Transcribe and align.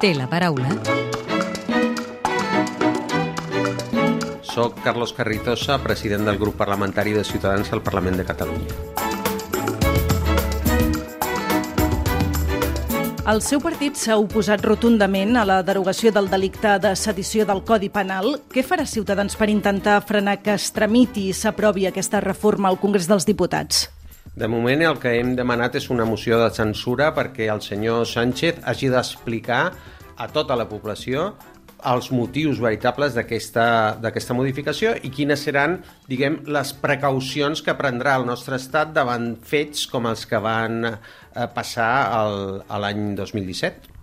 Té 0.00 0.12
la 0.14 0.26
paraula. 0.28 0.68
Soc 4.42 4.82
Carlos 4.84 5.14
Carrizosa, 5.16 5.78
president 5.82 6.28
del 6.28 6.38
grup 6.38 6.58
parlamentari 6.60 7.12
de 7.16 7.24
Ciutadans 7.24 7.72
al 7.72 7.82
Parlament 7.82 8.20
de 8.20 8.26
Catalunya. 8.28 8.76
El 13.24 13.40
seu 13.40 13.56
partit 13.64 13.96
s'ha 13.96 14.18
oposat 14.20 14.60
rotundament 14.68 15.38
a 15.40 15.46
la 15.48 15.62
derogació 15.64 16.12
del 16.12 16.28
delicte 16.28 16.76
de 16.78 16.92
sedició 16.92 17.48
del 17.48 17.64
Codi 17.64 17.88
Penal. 17.88 18.34
Què 18.52 18.60
farà 18.60 18.84
Ciutadans 18.84 19.40
per 19.40 19.48
intentar 19.48 20.02
frenar 20.04 20.42
que 20.44 20.58
es 20.58 20.68
tramiti 20.76 21.30
i 21.30 21.32
s'aprovi 21.32 21.88
aquesta 21.88 22.20
reforma 22.20 22.68
al 22.68 22.76
Congrés 22.84 23.08
dels 23.08 23.24
Diputats? 23.24 23.86
De 24.34 24.48
moment 24.50 24.80
el 24.82 24.96
que 24.98 25.12
hem 25.14 25.36
demanat 25.38 25.76
és 25.78 25.84
una 25.94 26.04
moció 26.08 26.40
de 26.40 26.48
censura 26.50 27.12
perquè 27.14 27.46
el 27.52 27.60
senyor 27.62 28.02
Sánchez 28.10 28.64
hagi 28.66 28.90
d'explicar 28.90 29.60
a 30.18 30.26
tota 30.34 30.56
la 30.58 30.66
població 30.66 31.28
els 31.84 32.08
motius 32.10 32.58
veritables 32.64 33.14
d'aquesta 33.14 34.34
modificació 34.34 34.96
i 35.06 35.12
quines 35.14 35.44
seran, 35.46 35.78
diguem, 36.08 36.40
les 36.50 36.72
precaucions 36.82 37.62
que 37.62 37.76
prendrà 37.78 38.16
el 38.18 38.26
nostre 38.26 38.58
estat 38.58 38.94
davant 38.96 39.34
fets 39.38 39.86
com 39.92 40.08
els 40.10 40.24
que 40.26 40.40
van 40.42 40.88
eh, 40.88 40.96
passar 41.54 41.92
l'any 42.82 43.12
2017. 43.20 43.93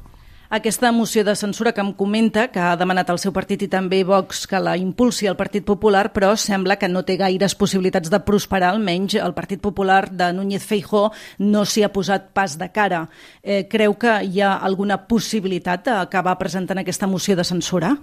Aquesta 0.51 0.91
moció 0.91 1.23
de 1.23 1.33
censura 1.33 1.71
que 1.71 1.79
em 1.79 1.93
comenta, 1.95 2.49
que 2.51 2.59
ha 2.59 2.73
demanat 2.75 3.07
el 3.13 3.19
seu 3.23 3.31
partit 3.31 3.61
i 3.63 3.69
també 3.71 4.01
Vox 4.03 4.41
que 4.51 4.59
la 4.59 4.73
impulsi 4.75 5.29
el 5.31 5.37
Partit 5.39 5.63
Popular, 5.63 6.09
però 6.11 6.33
sembla 6.35 6.75
que 6.75 6.89
no 6.91 7.05
té 7.07 7.15
gaires 7.15 7.55
possibilitats 7.55 8.11
de 8.11 8.19
prosperar, 8.27 8.73
almenys 8.75 9.15
el 9.15 9.31
Partit 9.31 9.63
Popular 9.63 10.09
de 10.11 10.27
Núñez 10.35 10.67
Feijó 10.67 11.05
no 11.39 11.63
s'hi 11.63 11.85
ha 11.87 11.93
posat 11.95 12.33
pas 12.35 12.57
de 12.59 12.67
cara. 12.67 13.05
Eh, 13.41 13.63
creu 13.71 13.95
que 13.95 14.17
hi 14.27 14.43
ha 14.43 14.57
alguna 14.57 15.05
possibilitat 15.07 15.87
d'acabar 15.87 16.35
presentant 16.35 16.83
aquesta 16.83 17.07
moció 17.07 17.39
de 17.39 17.47
censura? 17.47 17.95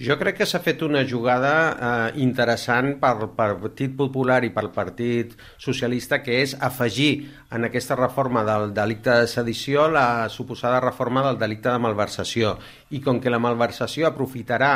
Jo 0.00 0.14
crec 0.16 0.38
que 0.38 0.46
s'ha 0.48 0.62
fet 0.64 0.80
una 0.80 1.02
jugada 1.04 1.50
eh, 1.70 2.20
interessant 2.24 2.94
per 3.02 3.26
Partit 3.36 3.92
Popular 3.98 4.38
i 4.46 4.50
pel 4.54 4.70
Partit 4.72 5.34
Socialista, 5.60 6.22
que 6.24 6.38
és 6.40 6.54
afegir 6.56 7.26
en 7.52 7.68
aquesta 7.68 7.98
reforma 7.98 8.40
del 8.48 8.72
delicte 8.72 9.12
de 9.12 9.28
sedició 9.28 9.90
la 9.92 10.30
suposada 10.32 10.80
reforma 10.80 11.26
del 11.26 11.36
delicte 11.42 11.68
de 11.68 11.84
malversació. 11.84 12.54
I 12.96 13.02
com 13.04 13.20
que 13.20 13.28
la 13.28 13.42
malversació 13.44 14.08
aprofitarà 14.08 14.72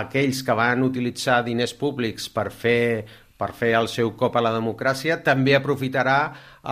aquells 0.00 0.40
que 0.42 0.56
van 0.56 0.88
utilitzar 0.88 1.42
diners 1.44 1.76
públics 1.76 2.30
per 2.32 2.48
fer 2.48 3.04
per 3.36 3.50
fer 3.52 3.74
el 3.76 3.88
seu 3.92 4.14
cop 4.16 4.36
a 4.36 4.42
la 4.44 4.52
democràcia, 4.54 5.18
també 5.24 5.54
aprofitarà 5.56 6.18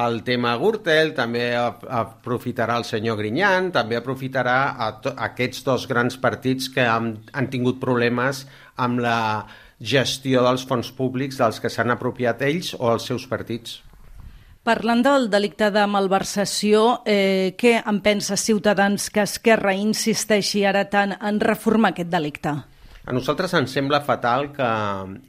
el 0.05 0.23
tema 0.25 0.55
Gürtel, 0.61 1.13
també 1.17 1.51
aprofitarà 1.55 2.79
el 2.81 2.89
senyor 2.89 3.19
Grinyan, 3.21 3.71
també 3.75 3.99
aprofitarà 4.01 4.59
a 4.73 4.91
aquests 5.29 5.65
dos 5.67 5.87
grans 5.91 6.17
partits 6.21 6.71
que 6.73 6.87
han, 6.89 7.19
han 7.33 7.51
tingut 7.53 7.83
problemes 7.83 8.47
amb 8.77 9.05
la 9.05 9.19
gestió 9.81 10.45
dels 10.47 10.65
fons 10.65 10.91
públics 10.97 11.41
dels 11.41 11.61
que 11.61 11.71
s'han 11.71 11.93
apropiat 11.93 12.41
ells 12.47 12.73
o 12.79 12.89
els 12.95 13.11
seus 13.11 13.29
partits. 13.29 13.83
Parlant 14.65 15.03
del 15.05 15.27
delicte 15.29 15.69
de 15.69 15.83
malversació, 15.85 17.03
eh, 17.05 17.53
què 17.61 17.83
en 17.85 17.99
pensa 18.01 18.39
Ciutadans 18.41 19.11
que 19.13 19.27
Esquerra 19.29 19.75
insisteixi 19.77 20.65
ara 20.65 20.87
tant 20.89 21.13
en 21.21 21.41
reformar 21.41 21.93
aquest 21.93 22.09
delicte? 22.09 22.55
A 23.05 23.13
nosaltres 23.13 23.53
ens 23.53 23.73
sembla 23.77 24.01
fatal 24.01 24.47
que, 24.57 24.67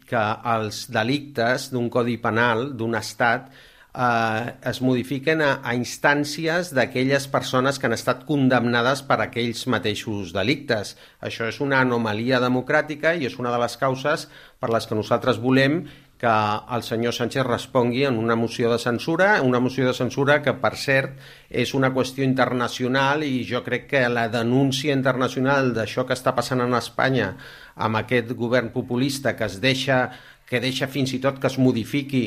que 0.08 0.20
els 0.54 0.86
delictes 0.96 1.68
d'un 1.74 1.90
codi 1.92 2.16
penal 2.24 2.70
d'un 2.80 2.96
estat 2.96 3.50
eh, 3.52 4.54
es 4.72 4.80
modifiquen 4.80 5.44
a, 5.44 5.50
a 5.60 5.76
instàncies 5.76 6.72
d'aquelles 6.78 7.28
persones 7.34 7.76
que 7.76 7.90
han 7.90 7.98
estat 7.98 8.24
condemnades 8.30 9.04
per 9.04 9.20
aquells 9.26 9.66
mateixos 9.68 10.32
delictes. 10.38 10.96
Això 11.20 11.50
és 11.52 11.60
una 11.60 11.84
anomalia 11.84 12.40
democràtica 12.40 13.12
i 13.20 13.28
és 13.28 13.36
una 13.44 13.52
de 13.52 13.60
les 13.66 13.76
causes 13.84 14.30
per 14.64 14.72
les 14.72 14.88
que 14.88 14.96
nosaltres 14.96 15.44
volem 15.44 15.82
que 16.16 16.32
el 16.72 16.84
senyor 16.88 17.12
Sánchez 17.14 17.44
respongui 17.44 18.06
en 18.08 18.16
una 18.18 18.38
moció 18.40 18.72
de 18.72 18.80
censura, 18.80 19.42
una 19.44 19.60
moció 19.60 19.86
de 19.86 19.94
censura 19.94 20.40
que, 20.42 20.54
per 20.56 20.72
cert, 20.80 21.20
és 21.50 21.74
una 21.76 21.92
qüestió 21.92 22.24
internacional 22.24 23.26
i 23.28 23.44
jo 23.44 23.60
crec 23.66 23.90
que 23.92 24.06
la 24.08 24.30
denúncia 24.32 24.96
internacional 24.96 25.74
d'això 25.76 26.08
que 26.08 26.16
està 26.16 26.32
passant 26.38 26.64
en 26.64 26.80
Espanya 26.80 27.34
amb 27.76 28.02
aquest 28.02 28.32
govern 28.34 28.72
populista 28.74 29.36
que 29.36 29.46
es 29.46 29.60
deixa 29.62 30.10
que 30.46 30.62
deixa 30.62 30.88
fins 30.88 31.14
i 31.16 31.20
tot 31.20 31.40
que 31.42 31.50
es 31.50 31.58
modifiqui 31.58 32.26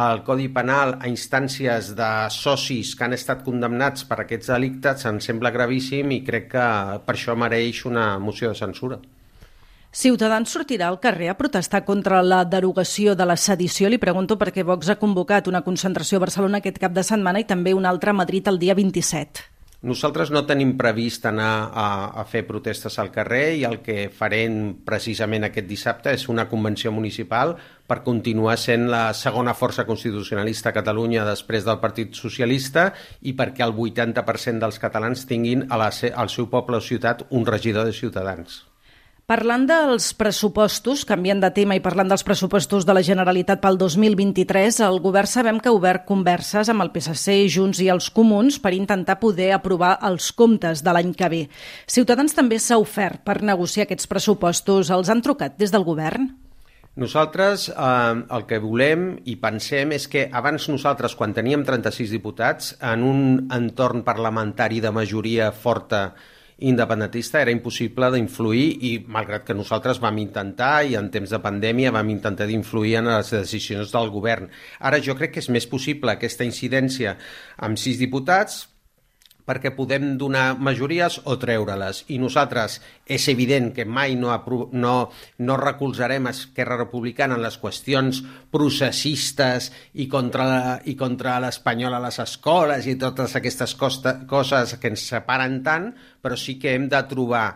el 0.00 0.22
Codi 0.22 0.48
Penal 0.54 0.96
a 1.00 1.08
instàncies 1.10 1.94
de 1.98 2.10
socis 2.30 2.92
que 2.94 3.06
han 3.06 3.14
estat 3.16 3.42
condemnats 3.46 4.04
per 4.06 4.20
aquests 4.22 4.52
delictes 4.52 5.06
em 5.10 5.18
sembla 5.22 5.50
gravíssim 5.54 6.12
i 6.14 6.20
crec 6.26 6.52
que 6.52 6.66
per 7.06 7.16
això 7.16 7.34
mereix 7.34 7.84
una 7.86 8.12
moció 8.18 8.52
de 8.52 8.58
censura. 8.58 9.00
Ciutadans 9.90 10.52
sortirà 10.54 10.86
al 10.86 11.00
carrer 11.02 11.32
a 11.32 11.34
protestar 11.34 11.84
contra 11.84 12.22
la 12.22 12.44
derogació 12.46 13.16
de 13.18 13.26
la 13.26 13.34
sedició. 13.34 13.88
Li 13.90 13.98
pregunto 13.98 14.36
perquè 14.38 14.62
Vox 14.62 14.92
ha 14.92 15.00
convocat 15.00 15.50
una 15.50 15.64
concentració 15.66 16.20
a 16.20 16.26
Barcelona 16.28 16.60
aquest 16.62 16.78
cap 16.78 16.94
de 16.94 17.02
setmana 17.02 17.42
i 17.42 17.48
també 17.48 17.74
una 17.74 17.90
altra 17.90 18.14
a 18.14 18.18
Madrid 18.20 18.46
el 18.46 18.62
dia 18.62 18.78
27. 18.78 19.59
Nosaltres 19.80 20.28
no 20.28 20.42
tenim 20.44 20.74
previst 20.76 21.24
anar 21.24 21.72
a, 21.72 21.84
a 22.20 22.24
fer 22.28 22.42
protestes 22.44 22.98
al 23.00 23.08
carrer 23.14 23.54
i 23.56 23.62
el 23.64 23.78
que 23.80 24.10
farem 24.12 24.74
precisament 24.84 25.48
aquest 25.48 25.70
dissabte 25.70 26.12
és 26.12 26.26
una 26.28 26.44
convenció 26.50 26.92
municipal 26.92 27.54
per 27.88 28.02
continuar 28.04 28.58
sent 28.60 28.90
la 28.92 29.14
segona 29.16 29.56
força 29.56 29.86
constitucionalista 29.88 30.68
a 30.68 30.76
Catalunya 30.76 31.24
després 31.24 31.64
del 31.64 31.80
Partit 31.80 32.12
Socialista 32.12 32.90
i 33.24 33.32
perquè 33.32 33.64
el 33.64 33.72
80% 33.72 34.60
dels 34.60 34.82
catalans 34.82 35.24
tinguin 35.24 35.64
a 35.70 35.80
la, 35.80 35.88
al 35.88 36.28
seu 36.28 36.52
poble 36.52 36.76
o 36.76 36.84
ciutat 36.84 37.24
un 37.30 37.48
regidor 37.48 37.88
de 37.88 37.96
Ciutadans. 37.96 38.66
Parlant 39.30 39.62
dels 39.62 40.08
pressupostos, 40.18 41.04
canviant 41.06 41.38
de 41.38 41.52
tema 41.54 41.76
i 41.78 41.80
parlant 41.84 42.08
dels 42.10 42.24
pressupostos 42.26 42.82
de 42.82 42.94
la 42.96 43.02
Generalitat 43.06 43.60
pel 43.62 43.76
2023, 43.78 44.80
el 44.82 44.96
govern 45.04 45.30
sabem 45.30 45.60
que 45.62 45.70
ha 45.70 45.74
obert 45.76 46.02
converses 46.08 46.66
amb 46.72 46.82
el 46.82 46.90
PSC, 46.90 47.36
Junts 47.54 47.78
i 47.78 47.86
els 47.94 48.08
Comuns 48.10 48.58
per 48.58 48.72
intentar 48.74 49.20
poder 49.20 49.52
aprovar 49.54 49.92
els 50.08 50.32
comptes 50.34 50.82
de 50.82 50.94
l'any 50.96 51.12
que 51.14 51.28
ve. 51.30 51.38
Ciutadans 51.86 52.34
també 52.34 52.58
s'ha 52.58 52.80
ofert 52.82 53.22
per 53.22 53.36
negociar 53.46 53.86
aquests 53.86 54.10
pressupostos. 54.10 54.90
Els 54.90 55.14
han 55.14 55.22
trucat 55.22 55.54
des 55.62 55.70
del 55.70 55.86
govern? 55.86 56.26
Nosaltres 56.98 57.68
eh, 57.70 58.26
el 58.34 58.48
que 58.50 58.58
volem 58.58 59.12
i 59.30 59.38
pensem 59.38 59.94
és 59.94 60.08
que 60.10 60.26
abans 60.26 60.66
nosaltres, 60.74 61.14
quan 61.14 61.38
teníem 61.38 61.62
36 61.62 62.18
diputats, 62.18 62.74
en 62.82 63.06
un 63.06 63.24
entorn 63.46 64.02
parlamentari 64.02 64.82
de 64.82 64.90
majoria 64.90 65.52
forta 65.54 66.08
independentista 66.60 67.40
era 67.40 67.52
impossible 67.52 68.10
d'influir 68.14 68.66
i 68.86 68.92
malgrat 69.08 69.44
que 69.48 69.56
nosaltres 69.56 70.00
vam 70.00 70.18
intentar 70.22 70.84
i 70.86 70.96
en 70.98 71.10
temps 71.12 71.32
de 71.32 71.40
pandèmia 71.42 71.92
vam 71.94 72.10
intentar 72.12 72.46
d'influir 72.48 72.98
en 73.00 73.10
les 73.10 73.32
decisions 73.34 73.92
del 73.92 74.10
govern. 74.12 74.50
Ara 74.80 75.00
jo 75.00 75.16
crec 75.18 75.34
que 75.34 75.44
és 75.44 75.50
més 75.52 75.66
possible 75.66 76.12
aquesta 76.12 76.46
incidència 76.46 77.16
amb 77.58 77.80
sis 77.80 77.98
diputats 78.00 78.69
perquè 79.46 79.72
podem 79.76 80.14
donar 80.20 80.54
majories 80.58 81.20
o 81.24 81.36
treure-les. 81.40 82.04
I 82.14 82.18
nosaltres 82.22 82.78
és 83.06 83.26
evident 83.32 83.70
que 83.76 83.84
mai 83.84 84.16
no, 84.18 84.32
no, 84.72 84.94
no 85.38 85.58
recolzarem 85.60 86.30
Esquerra 86.30 86.78
Republicana 86.80 87.38
en 87.38 87.44
les 87.44 87.58
qüestions 87.60 88.22
processistes 88.52 89.70
i 89.94 90.08
contra, 90.10 90.78
i 90.84 90.96
contra 90.98 91.38
l'espanyol 91.42 91.98
a 91.98 92.04
les 92.06 92.20
escoles 92.22 92.86
i 92.86 92.98
totes 93.00 93.36
aquestes 93.38 93.76
costa, 93.78 94.18
coses 94.30 94.76
que 94.80 94.92
ens 94.92 95.08
separen 95.12 95.60
tant, 95.66 95.92
però 96.20 96.38
sí 96.38 96.58
que 96.60 96.74
hem 96.76 96.88
de 96.90 97.02
trobar 97.10 97.46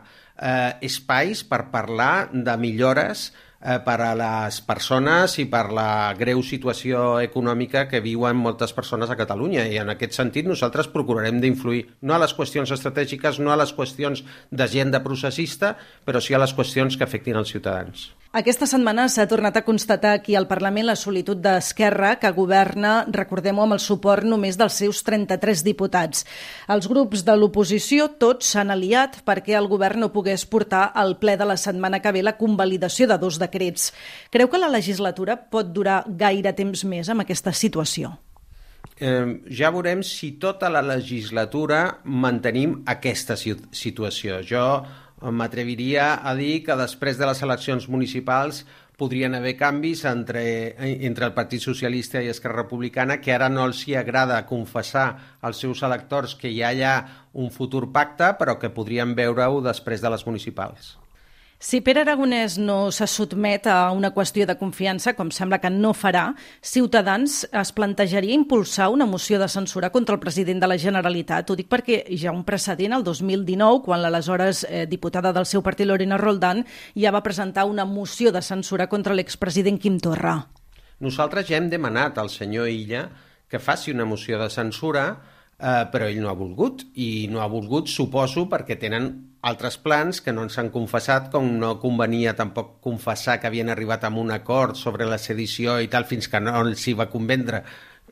eh, 0.40 0.74
espais 0.82 1.44
per 1.46 1.66
parlar 1.72 2.28
de 2.32 2.56
millores 2.60 3.28
eh, 3.30 3.43
per 3.60 3.96
a 4.04 4.10
les 4.18 4.60
persones 4.66 5.38
i 5.40 5.46
per 5.50 5.68
la 5.72 6.12
greu 6.18 6.42
situació 6.44 7.20
econòmica 7.24 7.86
que 7.88 8.02
viuen 8.04 8.36
moltes 8.36 8.74
persones 8.76 9.12
a 9.12 9.16
Catalunya 9.20 9.64
i 9.70 9.78
en 9.80 9.92
aquest 9.94 10.18
sentit 10.18 10.48
nosaltres 10.48 10.90
procurarem 10.92 11.40
d'influir 11.40 11.86
no 12.02 12.16
a 12.16 12.20
les 12.20 12.36
qüestions 12.36 12.74
estratègiques, 12.76 13.40
no 13.40 13.54
a 13.54 13.60
les 13.60 13.72
qüestions 13.76 14.24
d'agenda 14.50 15.00
processista, 15.06 15.76
però 16.04 16.20
sí 16.20 16.34
a 16.34 16.42
les 16.42 16.52
qüestions 16.56 16.98
que 16.98 17.08
afectin 17.08 17.40
els 17.40 17.52
ciutadans. 17.56 18.10
Aquesta 18.34 18.66
setmana 18.66 19.04
s'ha 19.06 19.28
tornat 19.30 19.54
a 19.54 19.62
constatar 19.62 20.10
aquí 20.16 20.34
al 20.34 20.48
Parlament 20.50 20.88
la 20.88 20.96
solitud 20.98 21.38
d'Esquerra, 21.38 22.16
que 22.18 22.32
governa, 22.34 23.04
recordem-ho, 23.14 23.62
amb 23.62 23.76
el 23.76 23.82
suport 23.84 24.26
només 24.26 24.58
dels 24.58 24.74
seus 24.80 25.04
33 25.06 25.62
diputats. 25.62 26.24
Els 26.66 26.88
grups 26.90 27.22
de 27.22 27.36
l'oposició 27.38 28.08
tots 28.18 28.50
s'han 28.50 28.74
aliat 28.74 29.20
perquè 29.22 29.54
el 29.54 29.70
govern 29.70 30.02
no 30.02 30.10
pogués 30.10 30.48
portar 30.50 30.88
al 30.98 31.14
ple 31.22 31.36
de 31.38 31.46
la 31.46 31.54
setmana 31.54 32.02
que 32.02 32.10
ve 32.10 32.24
la 32.26 32.34
convalidació 32.34 33.06
de 33.06 33.20
dos 33.22 33.38
decrets. 33.38 33.92
Creu 34.34 34.50
que 34.50 34.58
la 34.58 34.72
legislatura 34.80 35.38
pot 35.38 35.70
durar 35.70 36.02
gaire 36.08 36.56
temps 36.58 36.82
més 36.90 37.14
amb 37.14 37.22
aquesta 37.22 37.54
situació? 37.54 38.16
Eh, 38.98 39.46
ja 39.46 39.70
veurem 39.70 40.02
si 40.02 40.32
tota 40.42 40.66
la 40.74 40.82
legislatura 40.82 42.00
mantenim 42.02 42.80
aquesta 42.90 43.38
situació. 43.38 44.42
Jo 44.42 44.66
m'atreviria 45.22 46.14
a 46.26 46.34
dir 46.34 46.62
que 46.64 46.76
després 46.76 47.18
de 47.18 47.28
les 47.28 47.42
eleccions 47.42 47.88
municipals 47.88 48.64
podrien 48.96 49.34
haver 49.34 49.56
canvis 49.58 50.04
entre, 50.06 50.42
entre 50.78 51.26
el 51.26 51.34
Partit 51.34 51.62
Socialista 51.62 52.22
i 52.22 52.30
Esquerra 52.30 52.62
Republicana 52.62 53.20
que 53.20 53.34
ara 53.34 53.48
no 53.50 53.64
els 53.66 53.82
hi 53.88 53.96
agrada 53.98 54.44
confessar 54.46 55.06
als 55.42 55.62
seus 55.64 55.82
electors 55.82 56.36
que 56.38 56.50
hi 56.50 56.62
ha 56.62 56.98
un 57.32 57.50
futur 57.50 57.90
pacte, 57.92 58.34
però 58.38 58.58
que 58.58 58.70
podrien 58.70 59.16
veure-ho 59.18 59.62
després 59.64 60.00
de 60.00 60.14
les 60.14 60.26
municipals. 60.26 60.94
Si 61.64 61.78
Pere 61.80 62.02
Aragonès 62.02 62.58
no 62.60 62.90
se 62.92 63.06
sotmet 63.08 63.64
a 63.72 63.88
una 63.96 64.10
qüestió 64.12 64.44
de 64.44 64.58
confiança, 64.60 65.14
com 65.16 65.30
sembla 65.32 65.62
que 65.62 65.70
no 65.72 65.94
farà, 65.96 66.26
Ciutadans 66.60 67.38
es 67.48 67.70
plantejaria 67.72 68.36
impulsar 68.36 68.90
una 68.92 69.06
moció 69.08 69.38
de 69.40 69.48
censura 69.48 69.88
contra 69.88 70.12
el 70.12 70.20
president 70.20 70.60
de 70.60 70.68
la 70.68 70.76
Generalitat. 70.76 71.48
Ho 71.48 71.56
dic 71.56 71.70
perquè 71.72 72.02
ha 72.04 72.36
un 72.36 72.44
precedent 72.44 72.92
el 72.98 73.06
2019, 73.08 73.80
quan 73.86 74.04
l'aleshores 74.04 74.66
eh, 74.68 74.84
diputada 74.84 75.32
del 75.32 75.48
seu 75.48 75.64
partit, 75.64 75.88
Lorena 75.88 76.20
Roldán, 76.20 76.66
ja 77.00 77.16
va 77.16 77.24
presentar 77.24 77.64
una 77.64 77.88
moció 77.88 78.28
de 78.28 78.44
censura 78.44 78.90
contra 78.92 79.16
l'expresident 79.16 79.80
Quim 79.80 79.96
Torra. 80.04 80.42
Nosaltres 81.00 81.48
ja 81.48 81.56
hem 81.56 81.72
demanat 81.72 82.20
al 82.20 82.28
senyor 82.28 82.68
Illa 82.68 83.06
que 83.48 83.56
faci 83.56 83.96
una 83.96 84.04
moció 84.04 84.36
de 84.36 84.52
censura, 84.52 85.14
eh, 85.56 85.86
però 85.88 86.12
ell 86.12 86.20
no 86.20 86.28
ha 86.28 86.36
volgut, 86.36 86.90
i 86.92 87.24
no 87.32 87.40
ha 87.40 87.48
volgut, 87.48 87.88
suposo, 87.88 88.50
perquè 88.52 88.76
tenen 88.76 89.14
altres 89.44 89.76
plans 89.76 90.22
que 90.24 90.32
no 90.32 90.46
ens 90.46 90.56
han 90.58 90.70
confessat, 90.72 91.28
com 91.32 91.46
no 91.60 91.74
convenia 91.82 92.32
tampoc 92.36 92.78
confessar 92.84 93.36
que 93.40 93.50
havien 93.50 93.68
arribat 93.72 94.06
a 94.06 94.10
un 94.10 94.32
acord 94.32 94.78
sobre 94.80 95.04
la 95.08 95.20
sedició 95.20 95.76
i 95.84 95.90
tal, 95.92 96.08
fins 96.08 96.30
que 96.32 96.40
no 96.40 96.56
els 96.62 96.86
hi 96.88 96.96
va 96.96 97.10
convendre 97.12 97.64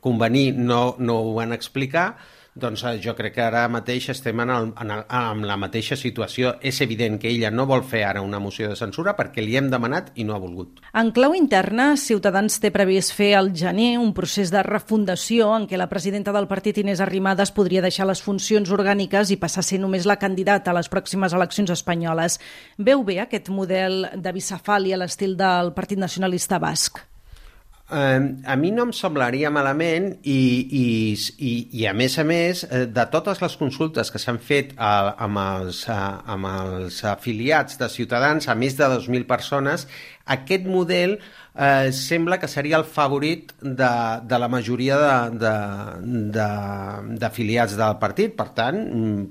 convenir, 0.03 0.53
no, 0.59 0.97
no 0.99 1.19
ho 1.23 1.35
van 1.39 1.55
explicar, 1.55 2.17
doncs 2.55 2.85
eh, 2.85 2.99
jo 3.01 3.15
crec 3.17 3.35
que 3.37 3.45
ara 3.45 3.65
mateix 3.73 4.11
estem 4.13 4.41
en, 4.45 4.51
el, 4.53 4.71
en, 4.81 4.91
el, 4.93 5.05
en 5.09 5.45
la 5.49 5.57
mateixa 5.57 5.97
situació. 5.97 6.57
És 6.61 6.81
evident 6.85 7.19
que 7.21 7.31
ella 7.31 7.51
no 7.51 7.67
vol 7.69 7.85
fer 7.89 8.03
ara 8.05 8.23
una 8.25 8.41
moció 8.43 8.69
de 8.69 8.77
censura 8.77 9.15
perquè 9.17 9.45
li 9.45 9.57
hem 9.57 9.71
demanat 9.73 10.13
i 10.21 10.27
no 10.29 10.37
ha 10.37 10.41
volgut. 10.43 10.83
En 10.93 11.13
clau 11.17 11.37
interna, 11.39 11.93
Ciutadans 11.97 12.59
té 12.61 12.73
previst 12.75 13.15
fer 13.17 13.33
al 13.39 13.53
gener 13.57 13.97
un 14.01 14.13
procés 14.17 14.53
de 14.53 14.63
refundació 14.67 15.53
en 15.57 15.69
què 15.71 15.81
la 15.81 15.89
presidenta 15.89 16.35
del 16.35 16.49
partit, 16.51 16.83
Inés 16.83 17.01
Arrimadas, 17.01 17.55
podria 17.55 17.85
deixar 17.85 18.09
les 18.09 18.23
funcions 18.23 18.71
orgàniques 18.73 19.33
i 19.33 19.41
passar 19.41 19.65
a 19.65 19.69
ser 19.71 19.81
només 19.81 20.09
la 20.09 20.19
candidata 20.21 20.73
a 20.73 20.77
les 20.77 20.91
pròximes 20.93 21.33
eleccions 21.33 21.73
espanyoles. 21.73 22.39
Veu 22.79 23.05
bé 23.05 23.21
aquest 23.23 23.49
model 23.49 24.07
de 24.17 24.35
bicefàlia 24.35 24.99
a 24.99 25.05
l'estil 25.05 25.39
del 25.41 25.73
Partit 25.77 26.01
Nacionalista 26.01 26.61
Basc? 26.63 27.12
A 27.93 28.55
mi 28.57 28.71
no 28.73 28.87
em 28.89 28.93
semblaria 28.97 29.51
malament 29.53 30.07
i, 30.25 30.37
i, 30.81 30.85
i, 31.37 31.51
i 31.83 31.87
a 31.91 31.93
més 31.93 32.15
a 32.17 32.25
més, 32.25 32.63
eh, 32.65 32.87
de 32.89 33.05
totes 33.13 33.43
les 33.43 33.57
consultes 33.61 34.09
que 34.09 34.21
s'han 34.23 34.39
fet 34.41 34.73
a, 34.79 35.13
amb, 35.27 35.37
els, 35.43 35.83
a, 35.93 36.25
amb 36.33 36.49
els 36.49 37.03
afiliats 37.05 37.77
de 37.81 37.89
Ciutadans, 37.93 38.49
a 38.49 38.57
més 38.57 38.79
de 38.79 38.89
2.000 38.95 39.29
persones, 39.29 39.85
aquest 40.25 40.65
model 40.65 41.19
eh, 41.19 41.93
sembla 41.93 42.41
que 42.41 42.49
seria 42.49 42.81
el 42.81 42.87
favorit 42.89 43.53
de, 43.61 43.93
de 44.25 44.41
la 44.41 44.49
majoria 44.49 44.97
d'afiliats 47.21 47.77
de, 47.77 47.77
de, 47.77 47.85
del 47.85 48.01
partit. 48.01 48.33
Per 48.41 48.49
tant, 48.57 48.83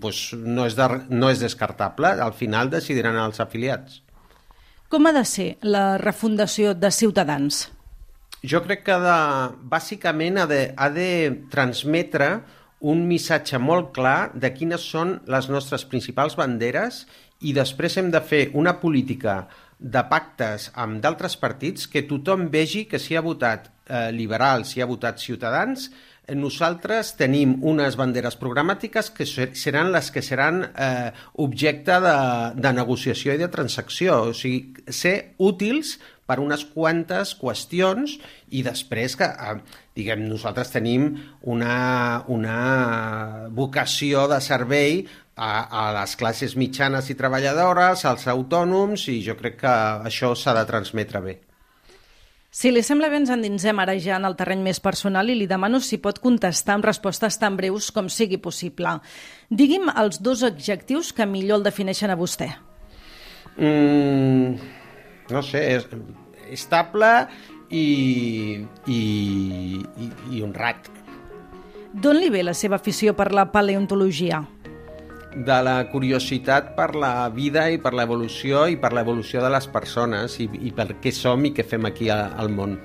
doncs 0.06 0.24
no, 0.38 0.70
és 0.70 0.78
de, 0.78 0.90
no 1.10 1.34
és 1.34 1.42
descartable. 1.42 2.14
Al 2.22 2.38
final 2.38 2.70
decidiran 2.70 3.18
els 3.26 3.42
afiliats. 3.42 4.04
Com 4.92 5.08
ha 5.08 5.14
de 5.16 5.26
ser 5.26 5.56
la 5.64 5.98
refundació 5.98 6.76
de 6.76 6.92
Ciutadans? 6.92 7.72
Jo 8.42 8.64
crec 8.66 8.82
que 8.88 8.96
de, 8.98 9.18
bàsicament 9.70 10.40
ha 10.42 10.48
de, 10.50 10.62
ha 10.74 10.90
de 10.90 11.10
transmetre 11.54 12.30
un 12.82 13.04
missatge 13.06 13.60
molt 13.62 13.92
clar 13.94 14.32
de 14.34 14.50
quines 14.56 14.82
són 14.82 15.20
les 15.30 15.50
nostres 15.54 15.86
principals 15.86 16.34
banderes 16.40 17.04
i 17.46 17.54
després 17.54 18.00
hem 18.02 18.10
de 18.14 18.22
fer 18.26 18.48
una 18.58 18.74
política 18.82 19.44
de 19.78 20.02
pactes 20.10 20.72
amb 20.74 20.98
d'altres 21.04 21.38
partits 21.38 21.86
que 21.90 22.08
tothom 22.10 22.48
vegi 22.54 22.88
que 22.90 22.98
si 23.02 23.14
ha 23.18 23.22
votat 23.26 23.70
eh, 23.70 24.10
liberals, 24.14 24.74
si 24.74 24.82
ha 24.82 24.90
votat 24.90 25.22
ciutadans, 25.22 25.92
nosaltres 26.38 27.16
tenim 27.20 27.58
unes 27.68 27.98
banderes 28.00 28.38
programàtiques 28.40 29.12
que 29.16 29.26
seran 29.28 29.92
les 29.94 30.12
que 30.14 30.24
seran 30.26 30.64
eh, 30.70 31.12
objecte 31.44 32.00
de, 32.04 32.16
de 32.56 32.74
negociació 32.78 33.36
i 33.36 33.42
de 33.42 33.50
transacció, 33.52 34.18
o 34.32 34.34
sigui, 34.38 34.86
ser 34.88 35.36
útils 35.40 35.98
per 36.30 36.40
unes 36.40 36.64
quantes 36.72 37.34
qüestions 37.36 38.16
i 38.56 38.64
després 38.64 39.18
que, 39.20 39.28
eh, 39.28 39.82
diguem, 39.98 40.24
nosaltres 40.30 40.72
tenim 40.72 41.10
una, 41.42 42.24
una 42.32 42.58
vocació 43.52 44.28
de 44.32 44.40
servei 44.44 45.04
a, 45.36 45.52
a 45.68 45.86
les 46.00 46.16
classes 46.16 46.56
mitjanes 46.56 47.10
i 47.12 47.20
treballadores, 47.20 48.06
als 48.06 48.28
autònoms, 48.32 49.08
i 49.12 49.22
jo 49.26 49.36
crec 49.40 49.64
que 49.66 49.78
això 50.12 50.36
s'ha 50.36 50.56
de 50.58 50.68
transmetre 50.70 51.24
bé. 51.24 51.40
Si 52.52 52.68
li 52.68 52.82
sembla 52.84 53.08
bé, 53.08 53.22
ens 53.22 53.30
endinsem 53.32 53.80
ara 53.80 53.94
ja 53.96 54.18
en 54.20 54.28
el 54.28 54.36
terreny 54.36 54.60
més 54.66 54.82
personal 54.84 55.30
i 55.32 55.38
li 55.40 55.46
demano 55.48 55.80
si 55.80 56.02
pot 56.04 56.18
contestar 56.20 56.76
amb 56.76 56.88
respostes 56.90 57.40
tan 57.40 57.56
breus 57.56 57.88
com 57.96 58.10
sigui 58.12 58.42
possible. 58.44 58.98
Digui'm 59.48 59.88
els 59.96 60.20
dos 60.20 60.44
adjectius 60.44 61.14
que 61.16 61.26
millor 61.26 61.62
el 61.62 61.64
defineixen 61.70 62.12
a 62.12 62.18
vostè. 62.20 62.50
Mm, 63.56 64.60
no 65.32 65.44
sé, 65.48 65.64
és, 65.78 65.88
estable 66.52 67.14
i, 67.72 67.86
i, 68.84 69.00
i, 69.80 70.10
i 70.36 70.44
honrat. 70.44 70.92
D'on 71.92 72.20
li 72.20 72.28
ve 72.36 72.44
la 72.44 72.56
seva 72.56 72.82
afició 72.84 73.16
per 73.16 73.32
la 73.32 73.48
paleontologia? 73.52 74.44
De 75.36 75.58
la 75.64 75.78
curiositat 75.90 76.74
per 76.76 76.92
la 76.96 77.30
vida 77.32 77.70
i 77.72 77.80
per 77.80 77.94
l'evolució 77.96 78.66
i 78.68 78.78
per 78.80 78.92
l'evolució 78.94 79.42
de 79.44 79.52
les 79.54 79.68
persones 79.72 80.38
i, 80.44 80.50
i 80.60 80.72
per 80.76 80.90
què 81.02 81.14
som 81.16 81.46
i 81.48 81.54
què 81.56 81.64
fem 81.64 81.88
aquí 81.88 82.10
a, 82.12 82.34
al 82.36 82.52
món. 82.52 82.78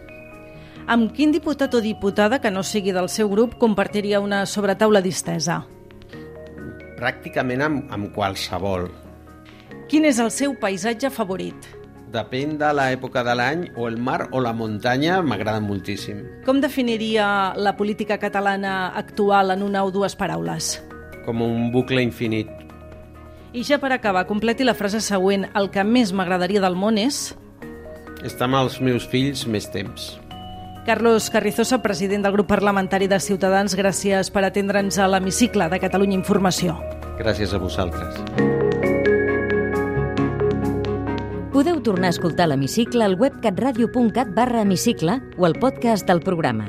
Amb 0.86 1.10
quin 1.16 1.32
diputat 1.34 1.74
o 1.74 1.80
diputada 1.82 2.38
que 2.38 2.52
no 2.54 2.62
sigui 2.62 2.94
del 2.94 3.08
seu 3.10 3.28
grup 3.28 3.56
compartiria 3.58 4.20
una 4.22 4.44
sobretaula 4.46 5.02
distesa? 5.02 5.64
Pràcticament 6.96 7.64
amb, 7.66 7.90
amb 7.92 8.12
qualsevol. 8.14 8.86
Quin 9.90 10.06
és 10.06 10.20
el 10.22 10.30
seu 10.30 10.54
paisatge 10.60 11.10
favorit? 11.10 11.74
Depèn 12.14 12.54
de 12.60 12.70
l'època 12.70 13.24
de 13.26 13.34
l'any, 13.34 13.64
o 13.74 13.88
el 13.90 13.98
mar 13.98 14.28
o 14.30 14.40
la 14.40 14.54
muntanya 14.54 15.18
m'agrada 15.26 15.60
moltíssim. 15.60 16.22
Com 16.46 16.62
definiria 16.62 17.52
la 17.58 17.74
política 17.76 18.16
catalana 18.22 18.92
actual 18.94 19.50
en 19.58 19.66
una 19.66 19.82
o 19.82 19.90
dues 19.90 20.14
paraules? 20.14 20.76
Com 21.26 21.42
un 21.44 21.70
bucle 21.74 22.00
infinit. 22.02 22.48
I 23.56 23.64
ja 23.64 23.80
per 23.82 23.90
acabar, 23.94 24.26
completi 24.28 24.64
la 24.64 24.76
frase 24.76 25.00
següent. 25.04 25.48
El 25.56 25.70
que 25.72 25.84
més 25.84 26.12
m'agradaria 26.16 26.62
del 26.62 26.78
món 26.78 27.00
és... 27.00 27.34
Estar 28.24 28.48
amb 28.48 28.60
els 28.62 28.78
meus 28.80 29.04
fills 29.08 29.44
més 29.48 29.68
temps. 29.72 30.14
Carlos 30.86 31.28
Carrizosa, 31.34 31.80
president 31.82 32.22
del 32.24 32.36
grup 32.36 32.48
parlamentari 32.52 33.08
de 33.10 33.18
Ciutadans, 33.20 33.74
gràcies 33.74 34.30
per 34.30 34.44
atendre'ns 34.46 35.00
a 35.02 35.08
l'hemicicle 35.10 35.66
de 35.72 35.80
Catalunya 35.82 36.14
Informació. 36.18 36.78
Gràcies 37.18 37.52
a 37.52 37.60
vosaltres. 37.60 38.22
Podeu 41.56 41.80
tornar 41.82 42.12
a 42.12 42.14
escoltar 42.14 42.50
l'hemicicle 42.52 43.02
al 43.02 43.18
web 43.18 43.40
catradio.cat 43.42 44.34
barra 44.36 44.62
hemicicle 44.62 45.22
o 45.36 45.48
al 45.48 45.56
podcast 45.58 46.06
del 46.06 46.20
programa 46.20 46.68